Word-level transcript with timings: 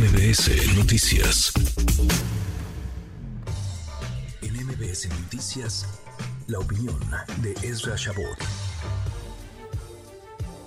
MBS 0.00 0.78
Noticias. 0.78 1.52
En 4.40 4.54
MBS 4.66 5.10
Noticias, 5.24 6.00
la 6.48 6.58
opinión 6.58 6.98
de 7.42 7.52
Ezra 7.68 7.96
Shabot. 7.96 8.38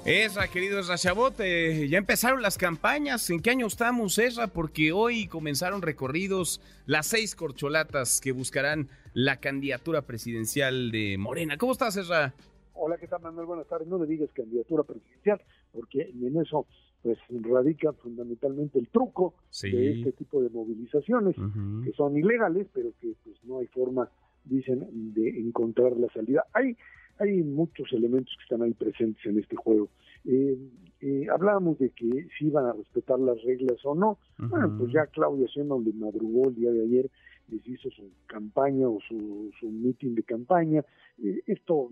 Ezra, 0.06 0.48
querido 0.50 0.80
Ezra 0.80 0.98
Shabot, 0.98 1.34
eh, 1.40 1.88
ya 1.90 1.98
empezaron 1.98 2.44
las 2.44 2.60
campañas. 2.60 3.28
¿En 3.32 3.42
qué 3.42 3.50
año 3.50 3.66
estamos, 3.66 4.20
Ezra? 4.20 4.46
Porque 4.46 4.92
hoy 4.92 5.26
comenzaron 5.26 5.82
recorridos 5.82 6.62
las 6.86 7.08
seis 7.08 7.34
corcholatas 7.36 8.22
que 8.22 8.34
buscarán 8.34 8.88
la 9.14 9.38
candidatura 9.38 10.04
presidencial 10.04 10.92
de 10.92 11.18
Morena. 11.18 11.58
¿Cómo 11.58 11.72
estás, 11.72 11.98
Ezra? 11.98 12.36
Hola, 12.76 13.00
¿qué 13.00 13.08
tal, 13.08 13.24
Manuel? 13.24 13.48
Buenas 13.48 13.68
tardes. 13.68 13.88
No 13.88 13.98
le 13.98 14.06
digas 14.06 14.30
candidatura 14.36 14.84
presidencial, 14.84 15.42
porque 15.72 16.04
en 16.04 16.40
eso 16.40 16.68
pues 17.04 17.20
radica 17.42 17.92
fundamentalmente 17.94 18.80
el 18.80 18.88
truco 18.88 19.36
de 19.62 20.00
este 20.00 20.14
tipo 20.14 20.42
de 20.42 20.50
movilizaciones, 20.50 21.36
que 21.84 21.92
son 21.92 22.18
ilegales, 22.18 22.68
pero 22.74 22.92
que 23.00 23.14
pues 23.24 23.36
no 23.44 23.60
hay 23.60 23.68
forma, 23.68 24.10
dicen, 24.46 25.14
de 25.14 25.40
encontrar 25.40 25.98
la 25.98 26.08
salida. 26.14 26.46
Hay 26.54 26.76
hay 27.20 27.44
muchos 27.44 27.92
elementos 27.94 28.34
que 28.38 28.44
están 28.44 28.64
ahí 28.64 28.74
presentes 28.74 29.24
en 29.26 29.40
este 29.40 29.56
juego. 29.56 29.90
Eh, 30.26 30.58
eh, 31.02 31.28
hablábamos 31.32 31.78
de 31.80 31.90
que 31.90 32.28
si 32.38 32.48
iban 32.48 32.66
a 32.66 32.74
respetar 32.74 33.20
las 33.20 33.42
reglas 33.44 33.78
o 33.84 33.94
no. 33.94 34.18
Bueno, 34.38 34.76
pues 34.78 34.92
ya 34.94 35.06
Claudia 35.08 35.48
Sheinbaum 35.48 35.84
le 35.84 35.94
madrugó 35.94 36.50
el 36.50 36.56
día 36.56 36.72
de 36.72 36.84
ayer, 36.84 37.10
les 37.50 37.68
hizo 37.68 37.90
su 37.92 38.10
campaña 38.26 38.88
o 38.88 39.00
su, 39.08 39.52
su 39.60 39.70
meeting 39.70 40.16
de 40.16 40.24
campaña. 40.24 40.84
Eh, 41.22 41.42
esto 41.46 41.90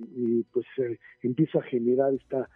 pues 0.51 0.65
empieza 1.21 1.59
a 1.59 1.63
generar 1.63 2.13
esta 2.13 2.49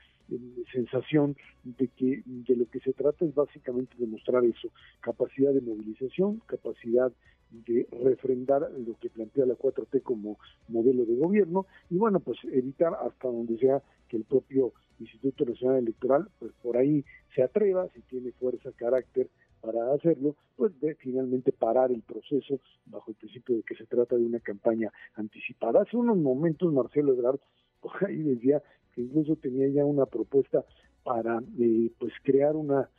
sensación 0.71 1.35
de 1.63 1.87
que 1.89 2.23
de 2.25 2.55
lo 2.55 2.65
que 2.69 2.79
se 2.79 2.93
trata 2.93 3.25
es 3.25 3.33
básicamente 3.33 3.95
demostrar 3.97 4.43
eso, 4.45 4.69
capacidad 5.01 5.53
de 5.53 5.61
movilización, 5.61 6.41
capacidad 6.45 7.11
de 7.51 7.87
refrendar 8.03 8.69
lo 8.71 8.97
que 8.99 9.09
plantea 9.09 9.45
la 9.45 9.55
4T 9.55 10.01
como 10.01 10.37
modelo 10.67 11.05
de 11.05 11.15
gobierno 11.15 11.65
y 11.89 11.97
bueno, 11.97 12.19
pues 12.19 12.39
evitar 12.45 12.93
hasta 12.93 13.27
donde 13.27 13.57
sea 13.57 13.81
que 14.09 14.17
el 14.17 14.23
propio 14.23 14.73
Instituto 14.99 15.45
Nacional 15.45 15.77
Electoral 15.77 16.27
pues 16.39 16.51
por 16.61 16.77
ahí 16.77 17.03
se 17.33 17.43
atreva, 17.43 17.87
si 17.93 18.01
tiene 18.01 18.31
fuerza, 18.31 18.71
carácter 18.75 19.29
para 19.61 19.93
hacerlo, 19.93 20.35
pues 20.55 20.79
de 20.79 20.95
finalmente 20.95 21.51
parar 21.51 21.91
el 21.91 22.01
proceso 22.01 22.59
bajo 22.85 23.11
el 23.11 23.17
principio 23.17 23.57
de 23.57 23.63
que 23.63 23.75
se 23.75 23.85
trata 23.85 24.15
de 24.15 24.23
una 24.23 24.39
campaña 24.39 24.91
anticipada. 25.15 25.81
Hace 25.81 25.97
unos 25.97 26.17
momentos 26.17 26.71
Marcelo 26.71 27.13
Ebrard 27.13 27.39
ahí 28.07 28.17
decía 28.17 28.61
que 28.95 29.01
incluso 29.01 29.35
tenía 29.35 29.67
ya 29.67 29.85
una 29.85 30.05
propuesta 30.05 30.63
para 31.03 31.39
eh, 31.59 31.91
pues 31.99 32.13
crear 32.23 32.55
una 32.55 32.89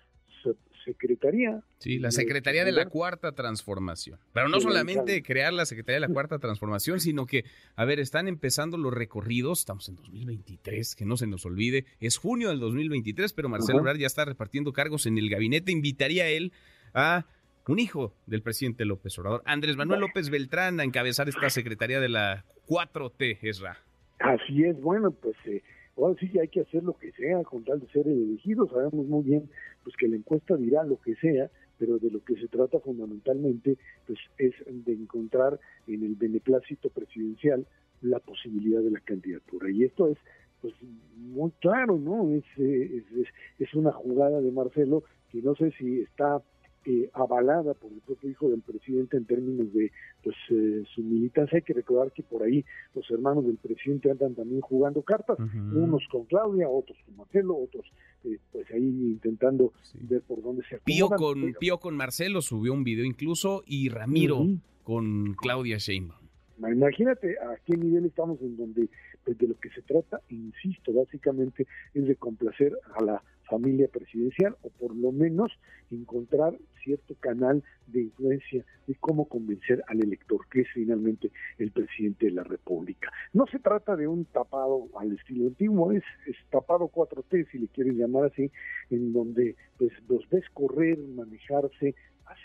secretaría. 0.87 1.63
Sí, 1.79 1.99
la 1.99 2.11
Secretaría 2.11 2.65
de 2.65 2.73
la 2.73 2.87
Cuarta 2.87 3.33
Transformación. 3.33 4.19
Pero 4.33 4.49
no 4.49 4.61
solamente 4.61 5.23
crear 5.23 5.53
la 5.53 5.67
Secretaría 5.67 5.97
de 5.97 6.07
la 6.07 6.13
Cuarta 6.13 6.39
Transformación, 6.39 7.01
sino 7.01 7.27
que, 7.27 7.45
a 7.75 7.85
ver, 7.85 7.99
están 7.99 8.29
empezando 8.29 8.79
los 8.79 8.95
recorridos, 8.95 9.61
estamos 9.61 9.89
en 9.89 9.97
2023, 9.97 10.95
que 10.95 11.05
no 11.05 11.17
se 11.17 11.27
nos 11.27 11.45
olvide, 11.45 11.87
es 12.01 12.17
junio 12.17 12.51
del 12.51 12.61
2023, 12.61 13.33
pero 13.33 13.49
Marcelo 13.49 13.81
Ebrard 13.81 13.99
ya 13.99 14.07
está 14.07 14.25
repartiendo 14.25 14.73
cargos 14.73 15.07
en 15.07 15.19
el 15.19 15.29
gabinete, 15.29 15.73
invitaría 15.73 16.25
a 16.25 16.29
él 16.29 16.53
a 16.95 17.27
un 17.67 17.81
hijo 17.81 18.15
del 18.27 18.43
presidente 18.43 18.85
López 18.85 19.19
Obrador, 19.19 19.43
Andrés 19.45 19.77
Manuel 19.77 20.01
López 20.01 20.31
Beltrán, 20.31 20.79
a 20.79 20.85
encabezar 20.85 21.29
esta 21.29 21.51
Secretaría 21.51 21.99
de 21.99 22.09
la 22.09 22.45
4T, 22.69 23.39
Esra. 23.43 23.79
Así 24.19 24.65
es, 24.65 24.81
bueno, 24.81 25.11
pues 25.11 25.37
eh, 25.45 25.63
ahora 25.97 26.19
sí 26.19 26.39
hay 26.39 26.49
que 26.49 26.61
hacer 26.61 26.83
lo 26.83 26.95
que 26.95 27.13
sea 27.13 27.43
con 27.45 27.65
tal 27.65 27.81
de 27.81 27.87
ser 27.89 28.09
elegido. 28.09 28.69
Sabemos 28.69 29.07
muy 29.07 29.25
bien 29.25 29.49
pues 29.85 29.95
que 29.97 30.09
la 30.09 30.17
encuesta 30.17 30.57
dirá 30.57 30.85
lo 30.85 31.01
que 31.01 31.15
sea, 31.17 31.51
pero 31.79 31.99
de 31.99 32.11
lo 32.11 32.25
que 32.25 32.37
se 32.37 32.49
trata 32.49 32.81
fundamentalmente 32.81 33.77
pues 34.07 34.19
es 34.39 34.55
de 34.67 34.93
encontrar 34.93 35.61
en 35.87 36.03
el 36.03 36.15
beneplácito 36.15 36.89
presidencial 36.91 37.67
la 38.03 38.19
posibilidad 38.19 38.81
de 38.81 38.91
la 38.91 39.01
candidatura. 39.01 39.71
Y 39.71 39.85
esto 39.85 40.09
es 40.09 40.19
pues 40.61 40.75
muy 41.17 41.51
claro, 41.61 41.99
¿no? 41.99 42.31
Es, 42.31 42.45
es, 42.59 43.05
es 43.59 43.75
una 43.75 43.93
jugada 43.93 44.41
de 44.41 44.51
Marcelo 44.51 45.05
que 45.31 45.43
no 45.43 45.55
sé 45.55 45.71
si 45.73 46.01
está 46.01 46.43
eh, 46.87 47.11
avalada 47.15 47.75
por 47.75 47.93
el 47.93 48.01
propio 48.01 48.31
hijo 48.31 48.49
del 48.49 48.63
presidente 48.63 49.17
en 49.17 49.25
términos 49.25 49.73
de 49.73 49.91
pues 50.23 50.37
eh, 50.51 50.85
su 50.95 51.03
militancia. 51.03 51.57
Hay 51.57 51.63
que 51.63 51.73
recordar 51.73 52.13
que 52.13 52.23
por 52.23 52.45
ahí 52.45 52.65
los 52.95 53.11
hermanos 53.11 53.45
del 53.45 53.57
presidente 53.57 54.09
andan 54.09 54.37
también 54.37 54.61
jugando 54.61 55.03
cartas, 55.03 55.37
unos 55.39 56.07
con 56.11 56.27
Claudia, 56.27 56.69
otros 56.69 56.97
con 57.05 57.17
Marcelo, 57.17 57.57
otros 57.57 57.85
eh, 58.25 58.39
pues 58.53 58.71
ahí 58.71 58.85
intentando 58.85 59.73
ver 60.01 60.23
por 60.23 60.41
dónde 60.43 60.63
se 60.69 60.79
Pío 60.79 61.09
con 61.09 61.55
Pío 61.59 61.79
con 61.79 61.97
Marcelo 61.97 62.41
subió 62.41 62.73
un 62.73 62.85
video 62.85 63.05
incluso 63.05 63.65
y 63.67 63.89
Ramiro 63.89 64.47
con 64.85 65.35
Claudia 65.35 65.79
Sheinbaum. 65.79 66.21
Imagínate 66.59 67.37
a 67.39 67.57
qué 67.65 67.77
nivel 67.77 68.07
estamos 68.07 68.41
en 68.41 68.57
donde 68.57 68.89
pues, 69.25 69.37
de 69.39 69.49
lo 69.49 69.59
que 69.59 69.71
se 69.71 69.83
trata, 69.83 70.21
insisto, 70.29 70.93
básicamente 70.93 71.67
es 71.95 72.07
de 72.07 72.15
complacer 72.15 72.79
a 72.95 73.03
la 73.03 73.23
familia 73.49 73.89
presidencial 73.89 74.57
o 74.63 74.71
por 74.71 74.95
lo 74.95 75.13
menos 75.13 75.53
encontrar 75.91 76.57
cierto 76.83 77.15
canal 77.21 77.63
de 77.89 78.03
influencia 78.03 78.65
de 78.87 78.95
cómo 78.95 79.29
convencer 79.29 79.83
al 79.89 80.03
elector, 80.03 80.47
que 80.51 80.61
es 80.61 80.69
finalmente 80.73 81.31
el 81.59 81.73
presidente 81.73 82.27
de 82.27 82.33
la 82.33 82.45
República. 82.45 83.11
No 83.33 83.47
se 83.47 83.59
trata 83.59 83.97
de 83.97 84.07
un 84.07 84.25
tapado 84.27 84.89
al 84.99 85.13
estilo 85.13 85.49
antiguo, 85.49 85.93
es, 85.93 86.05
tapado 86.51 86.89
4T, 86.89 87.51
si 87.51 87.59
le 87.59 87.69
quieren 87.69 87.99
llamar 87.99 88.27
así, 88.27 88.51
en 88.91 89.13
donde 89.13 89.57
pues 89.79 89.93
los 90.09 90.29
ves 90.31 90.45
correr, 90.53 90.99
manejarse, 90.99 91.95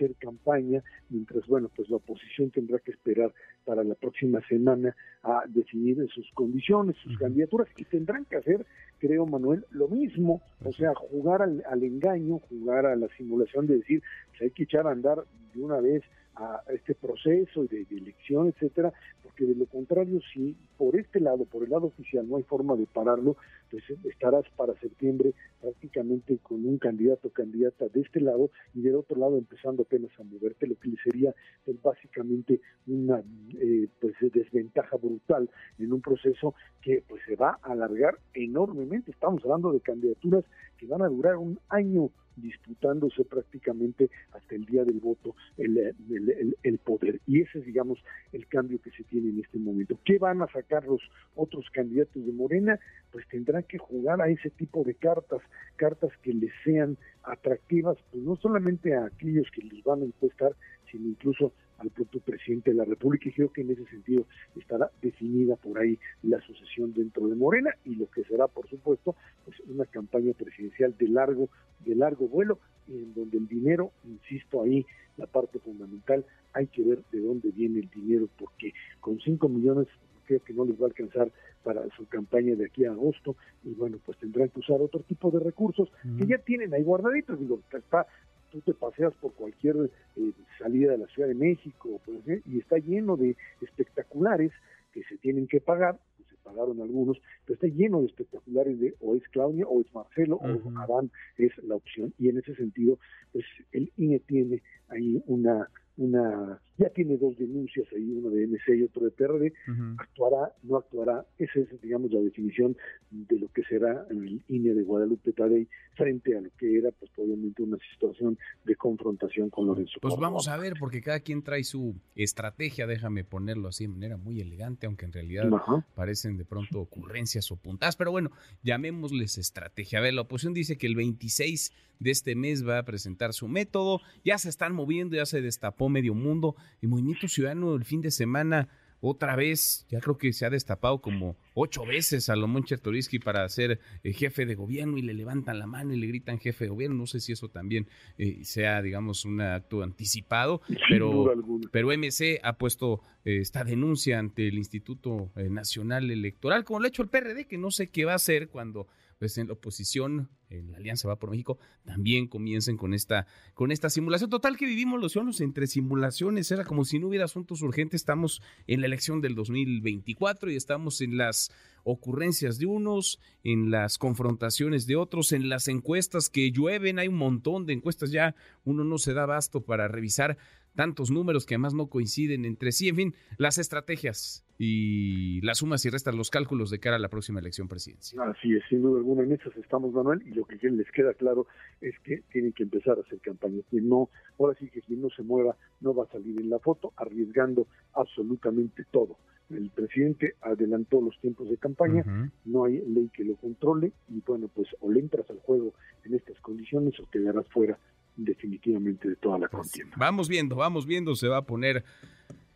hacer 0.01 0.15
campaña, 0.15 0.83
mientras, 1.09 1.45
bueno, 1.47 1.69
pues 1.75 1.89
la 1.89 1.97
oposición 1.97 2.49
tendrá 2.51 2.79
que 2.79 2.91
esperar 2.91 3.33
para 3.65 3.83
la 3.83 3.95
próxima 3.95 4.41
semana 4.47 4.95
a 5.23 5.43
definir 5.47 6.07
sus 6.13 6.29
condiciones, 6.33 6.95
sus 6.97 7.17
candidaturas, 7.17 7.67
y 7.77 7.85
tendrán 7.85 8.25
que 8.25 8.37
hacer, 8.37 8.65
creo, 8.99 9.25
Manuel, 9.25 9.65
lo 9.71 9.87
mismo, 9.87 10.41
o 10.63 10.71
sea, 10.73 10.93
jugar 10.95 11.41
al, 11.41 11.63
al 11.69 11.83
engaño, 11.83 12.39
jugar 12.49 12.85
a 12.85 12.95
la 12.95 13.07
simulación 13.17 13.67
de 13.67 13.77
decir, 13.77 14.01
pues 14.29 14.41
hay 14.41 14.51
que 14.51 14.63
echar 14.63 14.87
a 14.87 14.91
andar 14.91 15.23
de 15.53 15.61
una 15.61 15.79
vez 15.79 16.03
a 16.41 16.63
este 16.69 16.95
proceso 16.95 17.65
de, 17.65 17.85
elección, 17.91 18.47
etcétera, 18.47 18.91
porque 19.21 19.45
de 19.45 19.55
lo 19.55 19.65
contrario, 19.67 20.19
si 20.33 20.55
por 20.77 20.95
este 20.95 21.19
lado, 21.19 21.45
por 21.45 21.63
el 21.63 21.69
lado 21.69 21.87
oficial, 21.87 22.27
no 22.27 22.37
hay 22.37 22.43
forma 22.43 22.75
de 22.75 22.87
pararlo, 22.87 23.37
pues 23.69 23.83
estarás 24.03 24.45
para 24.55 24.73
septiembre 24.79 25.33
prácticamente 25.61 26.39
con 26.39 26.65
un 26.65 26.77
candidato 26.77 27.27
o 27.27 27.31
candidata 27.31 27.87
de 27.87 28.01
este 28.01 28.19
lado 28.19 28.49
y 28.73 28.81
del 28.81 28.95
otro 28.95 29.17
lado 29.17 29.37
empezando 29.37 29.83
apenas 29.83 30.11
a 30.19 30.23
moverte, 30.23 30.67
lo 30.67 30.75
que 30.75 30.91
sería 31.03 31.33
pues, 31.63 31.81
básicamente 31.81 32.59
una 32.87 33.23
eh, 33.59 33.87
pues 33.99 34.15
desventaja 34.33 34.97
brutal 34.97 35.49
en 35.77 35.93
un 35.93 36.01
proceso 36.01 36.55
que 36.81 37.03
pues 37.07 37.21
se 37.27 37.35
va 37.35 37.59
a 37.61 37.71
alargar 37.71 38.17
enormemente. 38.33 39.11
Estamos 39.11 39.43
hablando 39.43 39.71
de 39.71 39.79
candidaturas 39.81 40.43
que 40.77 40.87
van 40.87 41.03
a 41.03 41.07
durar 41.07 41.37
un 41.37 41.59
año 41.69 42.09
disputándose 42.35 43.23
prácticamente 43.25 44.09
hasta 44.31 44.55
el 44.55 44.65
día 44.65 44.83
del 44.83 44.99
voto 44.99 45.35
el, 45.57 45.77
el, 45.77 46.57
el, 46.63 46.77
poder. 46.79 47.19
Y 47.27 47.41
ese 47.41 47.59
es, 47.59 47.65
digamos, 47.65 47.99
el 48.31 48.47
cambio 48.47 48.81
que 48.81 48.91
se 48.91 49.03
tiene 49.03 49.29
en 49.29 49.39
este 49.39 49.59
momento. 49.59 49.99
¿Qué 50.05 50.17
van 50.17 50.41
a 50.41 50.47
sacar 50.47 50.85
los 50.85 51.01
otros 51.35 51.65
candidatos 51.71 52.25
de 52.25 52.31
Morena? 52.31 52.79
Pues 53.11 53.27
tendrán 53.27 53.63
que 53.63 53.77
jugar 53.77 54.21
a 54.21 54.29
ese 54.29 54.49
tipo 54.49 54.83
de 54.83 54.95
cartas, 54.95 55.41
cartas 55.75 56.11
que 56.21 56.33
les 56.33 56.51
sean 56.63 56.97
atractivas, 57.23 57.97
pues 58.11 58.23
no 58.23 58.35
solamente 58.37 58.95
a 58.95 59.05
aquellos 59.05 59.49
que 59.51 59.61
les 59.61 59.83
van 59.83 60.01
a 60.01 60.05
encuestar, 60.05 60.55
sino 60.91 61.07
incluso 61.07 61.53
al 61.77 61.89
propio 61.89 62.21
presidente 62.21 62.40
de 62.59 62.73
la 62.73 62.83
República 62.83 63.29
y 63.29 63.31
creo 63.31 63.51
que 63.51 63.61
en 63.61 63.71
ese 63.71 63.85
sentido 63.85 64.25
estará 64.57 64.91
definida 65.01 65.55
por 65.55 65.79
ahí 65.79 65.97
la 66.23 66.39
sucesión 66.41 66.93
dentro 66.93 67.27
de 67.27 67.35
Morena 67.35 67.71
y 67.85 67.95
lo 67.95 68.09
que 68.11 68.23
será 68.25 68.47
por 68.47 68.67
supuesto 68.69 69.15
pues 69.45 69.57
una 69.61 69.85
campaña 69.85 70.33
presidencial 70.33 70.95
de 70.97 71.07
largo 71.07 71.49
de 71.85 71.95
largo 71.95 72.27
vuelo 72.27 72.59
en 72.89 73.13
donde 73.13 73.37
el 73.37 73.47
dinero 73.47 73.91
insisto 74.03 74.61
ahí 74.61 74.85
la 75.15 75.27
parte 75.27 75.59
fundamental 75.59 76.25
hay 76.53 76.67
que 76.67 76.83
ver 76.83 76.99
de 77.11 77.21
dónde 77.21 77.51
viene 77.51 77.79
el 77.79 77.89
dinero 77.89 78.27
porque 78.37 78.73
con 78.99 79.19
5 79.19 79.47
millones 79.47 79.87
creo 80.25 80.43
que 80.43 80.53
no 80.53 80.65
les 80.65 80.79
va 80.79 80.85
a 80.85 80.87
alcanzar 80.87 81.31
para 81.63 81.87
su 81.95 82.05
campaña 82.07 82.55
de 82.55 82.65
aquí 82.65 82.83
a 82.85 82.91
agosto 82.91 83.37
y 83.63 83.73
bueno 83.73 83.97
pues 84.05 84.17
tendrán 84.17 84.49
que 84.49 84.59
usar 84.59 84.81
otro 84.81 84.99
tipo 85.01 85.31
de 85.31 85.39
recursos 85.39 85.89
que 86.17 86.27
ya 86.27 86.37
tienen 86.39 86.73
ahí 86.73 86.83
guardaditos 86.83 87.39
digo 87.39 87.61
está 87.71 88.05
tú 88.51 88.61
te 88.61 88.73
paseas 88.73 89.13
por 89.15 89.33
cualquier 89.33 89.89
eh, 90.15 90.31
salida 90.59 90.91
de 90.91 90.99
la 90.99 91.07
Ciudad 91.07 91.27
de 91.27 91.35
México 91.35 91.99
pues, 92.05 92.27
¿eh? 92.27 92.41
y 92.45 92.59
está 92.59 92.77
lleno 92.77 93.17
de 93.17 93.35
espectaculares 93.61 94.51
que 94.93 95.03
se 95.03 95.17
tienen 95.17 95.47
que 95.47 95.61
pagar, 95.61 95.97
pues, 96.17 96.29
se 96.29 96.35
pagaron 96.43 96.81
algunos, 96.81 97.21
pero 97.45 97.55
está 97.55 97.67
lleno 97.67 98.01
de 98.01 98.07
espectaculares 98.07 98.79
de 98.79 98.93
o 98.99 99.15
es 99.15 99.27
Claudia 99.29 99.65
o 99.67 99.81
es 99.81 99.93
Marcelo 99.93 100.35
o 100.35 100.79
Adán 100.79 101.09
es 101.37 101.57
la 101.63 101.75
opción 101.75 102.13
y 102.19 102.29
en 102.29 102.37
ese 102.37 102.55
sentido 102.55 102.99
pues 103.31 103.45
el 103.71 103.91
INE 103.97 104.19
tiene 104.19 104.61
ahí 104.89 105.23
una 105.27 105.69
una, 105.97 106.59
ya 106.77 106.89
tiene 106.89 107.17
dos 107.17 107.37
denuncias 107.37 107.87
ahí, 107.95 108.11
uno 108.11 108.29
de 108.29 108.47
MC 108.47 108.77
y 108.77 108.83
otro 108.83 109.05
de 109.05 109.11
PRD, 109.11 109.53
actuará, 109.97 110.53
no 110.63 110.77
actuará, 110.77 111.25
esa 111.37 111.59
es, 111.59 111.81
digamos, 111.81 112.11
la 112.11 112.21
definición 112.21 112.75
de 113.11 113.39
lo 113.39 113.47
que 113.49 113.63
será 113.63 114.05
el 114.09 114.41
INE 114.47 114.73
de 114.73 114.83
Guadalupe 114.83 115.33
Tadei 115.33 115.67
frente 115.95 116.37
a 116.37 116.41
lo 116.41 116.49
que 116.57 116.77
era, 116.77 116.91
pues, 116.91 117.11
obviamente, 117.17 117.63
una 117.63 117.77
situación 117.91 118.37
de 118.63 118.75
confrontación 118.75 119.49
con 119.49 119.67
Lorenzo. 119.67 119.99
Pues 120.01 120.15
vamos 120.17 120.47
a 120.47 120.57
ver, 120.57 120.73
porque 120.79 121.01
cada 121.01 121.19
quien 121.19 121.43
trae 121.43 121.63
su 121.63 121.95
estrategia, 122.15 122.87
déjame 122.87 123.23
ponerlo 123.23 123.67
así 123.67 123.85
de 123.85 123.89
manera 123.89 124.17
muy 124.17 124.41
elegante, 124.41 124.87
aunque 124.87 125.05
en 125.05 125.13
realidad 125.13 125.49
parecen 125.95 126.37
de 126.37 126.45
pronto 126.45 126.79
ocurrencias 126.79 127.51
o 127.51 127.57
puntadas, 127.57 127.95
pero 127.95 128.11
bueno, 128.11 128.31
llamémosles 128.63 129.37
estrategia. 129.37 129.99
A 129.99 130.01
ver, 130.01 130.13
la 130.13 130.21
oposición 130.21 130.53
dice 130.53 130.77
que 130.77 130.87
el 130.87 130.95
26 130.95 131.73
de 131.99 132.09
este 132.09 132.35
mes 132.35 132.67
va 132.67 132.79
a 132.79 132.83
presentar 132.83 133.31
su 133.31 133.47
método, 133.47 134.01
ya 134.25 134.39
se 134.39 134.49
están 134.49 134.73
moviendo, 134.73 135.15
ya 135.15 135.27
se 135.27 135.41
destapó 135.41 135.87
medio 135.91 136.13
mundo, 136.13 136.55
y 136.81 136.87
Movimiento 136.87 137.27
Ciudadano 137.27 137.75
el 137.75 137.85
fin 137.85 138.01
de 138.01 138.11
semana 138.11 138.69
otra 139.03 139.35
vez, 139.35 139.87
ya 139.89 139.99
creo 139.99 140.19
que 140.19 140.31
se 140.31 140.45
ha 140.45 140.51
destapado 140.51 141.01
como 141.01 141.35
ocho 141.55 141.83
veces 141.85 142.29
a 142.29 142.35
Lomón 142.35 142.65
Chertoriski 142.65 143.17
para 143.17 143.49
ser 143.49 143.79
eh, 144.03 144.13
jefe 144.13 144.45
de 144.45 144.53
gobierno 144.53 144.95
y 144.99 145.01
le 145.01 145.15
levantan 145.15 145.57
la 145.57 145.65
mano 145.65 145.91
y 145.91 145.97
le 145.97 146.05
gritan 146.05 146.37
jefe 146.37 146.65
de 146.65 146.69
gobierno. 146.69 146.95
No 146.95 147.07
sé 147.07 147.19
si 147.19 147.31
eso 147.31 147.49
también 147.49 147.87
eh, 148.19 148.41
sea, 148.43 148.79
digamos, 148.83 149.25
un 149.25 149.41
acto 149.41 149.81
anticipado, 149.81 150.61
pero, 150.87 151.33
pero 151.71 151.87
MC 151.87 152.39
ha 152.43 152.59
puesto 152.59 153.01
eh, 153.25 153.39
esta 153.41 153.63
denuncia 153.63 154.19
ante 154.19 154.47
el 154.47 154.59
Instituto 154.59 155.31
Nacional 155.35 156.11
Electoral, 156.11 156.63
como 156.63 156.79
lo 156.79 156.85
ha 156.85 156.89
hecho 156.89 157.01
el 157.01 157.09
PRD, 157.09 157.47
que 157.47 157.57
no 157.57 157.71
sé 157.71 157.89
qué 157.89 158.05
va 158.05 158.13
a 158.13 158.17
hacer 158.17 158.49
cuando 158.49 158.87
pues 159.21 159.37
en 159.37 159.49
la 159.49 159.53
oposición, 159.53 160.31
en 160.49 160.71
la 160.71 160.79
Alianza 160.79 161.07
Va 161.07 161.19
por 161.19 161.29
México, 161.29 161.59
también 161.85 162.27
comiencen 162.27 162.75
con 162.75 162.95
esta, 162.95 163.27
con 163.53 163.71
esta 163.71 163.91
simulación. 163.91 164.31
Total 164.31 164.57
que 164.57 164.65
vivimos 164.65 164.99
los 164.99 165.11
ciudadanos 165.11 165.41
entre 165.41 165.67
simulaciones, 165.67 166.49
era 166.49 166.65
como 166.65 166.85
si 166.85 166.97
no 166.97 167.07
hubiera 167.07 167.25
asuntos 167.25 167.61
urgentes, 167.61 168.01
estamos 168.01 168.41
en 168.65 168.81
la 168.81 168.87
elección 168.87 169.21
del 169.21 169.35
2024 169.35 170.49
y 170.49 170.55
estamos 170.55 171.01
en 171.01 171.17
las 171.17 171.51
ocurrencias 171.83 172.57
de 172.57 172.65
unos, 172.65 173.19
en 173.43 173.69
las 173.69 173.99
confrontaciones 173.99 174.87
de 174.87 174.95
otros, 174.95 175.33
en 175.33 175.49
las 175.49 175.67
encuestas 175.67 176.31
que 176.31 176.49
llueven, 176.49 176.97
hay 176.97 177.07
un 177.07 177.17
montón 177.17 177.67
de 177.67 177.73
encuestas 177.73 178.09
ya, 178.09 178.33
uno 178.63 178.83
no 178.83 178.97
se 178.97 179.13
da 179.13 179.27
basto 179.27 179.61
para 179.61 179.87
revisar 179.87 180.39
tantos 180.75 181.11
números 181.11 181.45
que 181.45 181.55
además 181.55 181.73
no 181.73 181.87
coinciden 181.87 182.45
entre 182.45 182.71
sí, 182.71 182.89
en 182.89 182.95
fin, 182.95 183.15
las 183.37 183.57
estrategias 183.57 184.45
y 184.57 185.41
las 185.41 185.59
sumas 185.59 185.85
y 185.85 185.89
restas, 185.89 186.15
los 186.15 186.29
cálculos 186.29 186.69
de 186.69 186.79
cara 186.79 186.97
a 186.97 186.99
la 186.99 187.09
próxima 187.09 187.39
elección 187.39 187.67
presidencial. 187.67 188.29
Así 188.29 188.53
es, 188.53 188.63
sin 188.69 188.81
duda 188.81 188.99
alguna, 188.99 189.23
en 189.23 189.31
esas 189.31 189.55
estamos, 189.57 189.93
Manuel, 189.93 190.21
y 190.25 190.31
lo 190.31 190.45
que 190.45 190.57
les 190.61 190.91
queda 190.91 191.13
claro 191.13 191.47
es 191.81 191.97
que 192.03 192.21
tienen 192.31 192.53
que 192.53 192.63
empezar 192.63 192.97
a 192.97 193.01
hacer 193.01 193.19
campaña. 193.19 193.61
Quien 193.69 193.89
no, 193.89 194.09
ahora 194.39 194.55
sí 194.59 194.69
que 194.69 194.81
quien 194.81 195.01
no 195.01 195.09
se 195.09 195.23
mueva 195.23 195.55
no 195.79 195.95
va 195.95 196.03
a 196.03 196.11
salir 196.11 196.39
en 196.39 196.49
la 196.49 196.59
foto, 196.59 196.93
arriesgando 196.95 197.67
absolutamente 197.93 198.85
todo. 198.91 199.17
El 199.49 199.69
presidente 199.69 200.35
adelantó 200.41 201.01
los 201.01 201.19
tiempos 201.19 201.49
de 201.49 201.57
campaña, 201.57 202.05
no 202.45 202.65
hay 202.65 202.81
ley 202.87 203.09
que 203.13 203.25
lo 203.25 203.35
controle, 203.35 203.91
y 204.09 204.21
bueno, 204.25 204.49
pues 204.53 204.67
o 204.79 204.89
le 204.89 205.01
entras 205.01 205.29
al 205.29 205.39
juego 205.39 205.73
en 206.05 206.13
estas 206.13 206.39
condiciones 206.39 206.97
o 206.99 207.09
quedarás 207.09 207.47
fuera 207.49 207.77
definitivamente 208.15 209.09
de 209.09 209.15
toda 209.15 209.39
la 209.39 209.47
pues, 209.47 209.63
contienda. 209.63 209.95
Vamos 209.97 210.29
viendo, 210.29 210.55
vamos 210.55 210.85
viendo, 210.85 211.15
se 211.15 211.27
va 211.27 211.37
a 211.37 211.45
poner 211.45 211.83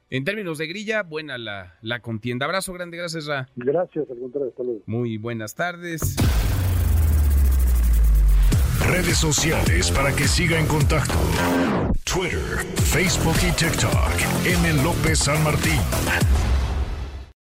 en 0.09 0.23
términos 0.23 0.57
de 0.57 0.67
grilla, 0.67 1.03
buena 1.03 1.37
la, 1.37 1.77
la 1.81 1.99
contienda. 2.01 2.45
Abrazo 2.45 2.73
grande, 2.73 2.97
gracias, 2.97 3.25
Ra. 3.25 3.47
Gracias, 3.55 4.09
al 4.09 4.19
contrario, 4.19 4.49
hasta 4.49 4.63
luego. 4.63 4.81
Muy 4.85 5.17
buenas 5.17 5.55
tardes. 5.55 6.15
Redes 8.87 9.17
sociales 9.17 9.91
para 9.91 10.15
que 10.15 10.27
siga 10.27 10.59
en 10.59 10.67
contacto: 10.67 11.15
Twitter, 12.03 12.59
Facebook 12.75 13.35
y 13.41 13.51
TikTok. 13.55 14.45
M. 14.45 14.83
López 14.83 15.19
San 15.19 15.43
Martín. 15.43 15.79